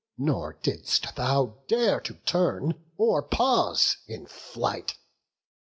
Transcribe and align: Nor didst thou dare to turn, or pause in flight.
Nor 0.17 0.53
didst 0.63 1.15
thou 1.15 1.59
dare 1.67 1.99
to 1.99 2.15
turn, 2.25 2.73
or 2.97 3.21
pause 3.21 3.97
in 4.07 4.25
flight. 4.25 4.97